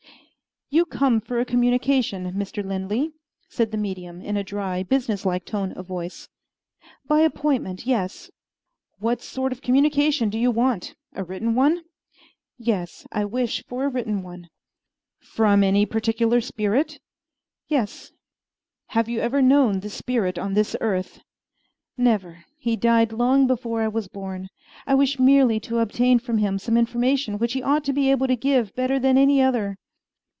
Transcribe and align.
"You 0.73 0.85
come 0.85 1.19
for 1.19 1.37
a 1.37 1.43
communication, 1.43 2.31
Mr. 2.31 2.63
Linley?" 2.65 3.11
said 3.49 3.71
the 3.71 3.77
medium, 3.77 4.21
in 4.21 4.37
a 4.37 4.43
dry, 4.43 4.83
businesslike 4.83 5.43
tone 5.43 5.73
of 5.73 5.85
voice. 5.85 6.29
"By 7.09 7.23
appointment 7.23 7.85
yes." 7.85 8.31
"What 8.99 9.21
sort 9.21 9.51
of 9.51 9.61
communication 9.61 10.29
do 10.29 10.39
you 10.39 10.49
want 10.49 10.95
a 11.11 11.25
written 11.25 11.55
one?" 11.55 11.83
"Yes, 12.57 13.05
I 13.11 13.25
wish 13.25 13.65
for 13.67 13.83
a 13.83 13.89
written 13.89 14.23
one." 14.23 14.47
"From 15.19 15.61
any 15.61 15.85
particular 15.85 16.39
spirit?" 16.39 17.01
"Yes." 17.67 18.13
"Have 18.95 19.09
you 19.09 19.19
ever 19.19 19.41
known 19.41 19.81
this 19.81 19.95
spirit 19.95 20.39
on 20.39 20.53
this 20.53 20.77
earth?" 20.79 21.19
"Never. 21.97 22.45
He 22.57 22.77
died 22.77 23.11
long 23.11 23.45
before 23.45 23.81
I 23.81 23.89
was 23.89 24.07
born. 24.07 24.47
I 24.87 24.95
wish 24.95 25.19
merely 25.19 25.59
to 25.67 25.79
obtain 25.79 26.17
from 26.17 26.37
him 26.37 26.57
some 26.57 26.77
information 26.77 27.37
which 27.39 27.51
he 27.51 27.61
ought 27.61 27.83
to 27.83 27.91
be 27.93 28.09
able 28.09 28.27
to 28.27 28.37
give 28.37 28.73
better 28.73 28.99
than 28.99 29.17
any 29.17 29.41
other." 29.41 29.75